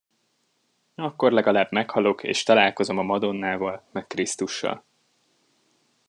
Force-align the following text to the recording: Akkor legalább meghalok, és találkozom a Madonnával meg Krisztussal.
Akkor 0.95 1.31
legalább 1.31 1.71
meghalok, 1.71 2.23
és 2.23 2.43
találkozom 2.43 2.97
a 2.97 3.01
Madonnával 3.01 3.83
meg 3.91 4.07
Krisztussal. 4.07 4.85